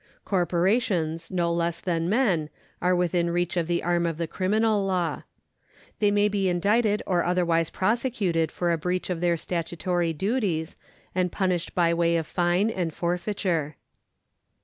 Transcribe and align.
Corporations, 0.25 1.29
no 1.29 1.53
less 1.53 1.79
than 1.79 2.09
men, 2.09 2.49
are 2.81 2.95
within 2.95 3.29
reach 3.29 3.55
of 3.55 3.67
the 3.67 3.83
arm 3.83 4.07
of 4.07 4.17
the 4.17 4.25
criminal 4.25 4.83
law. 4.83 5.21
They 5.99 6.09
may 6.09 6.27
be 6.27 6.49
indicted 6.49 7.03
or 7.05 7.23
otherwise 7.23 7.69
prosecuted 7.69 8.51
for 8.51 8.71
a 8.71 8.79
breach 8.79 9.11
of 9.11 9.21
their 9.21 9.37
statutory 9.37 10.11
duties, 10.11 10.75
and 11.13 11.31
punished 11.31 11.75
by 11.75 11.93
way 11.93 12.17
of 12.17 12.25
fine 12.25 12.71
and 12.71 12.91
for 12.91 13.15
feiture. 13.15 13.75